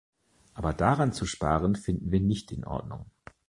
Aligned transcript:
Aber 0.55 0.73
daran 0.73 1.13
zu 1.13 1.27
sparen, 1.27 1.75
finden 1.75 2.09
wir 2.11 2.21
nicht 2.21 2.51
in 2.51 2.63
Ordnung. 2.65 3.05